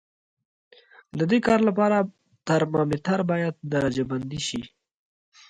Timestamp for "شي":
4.47-4.61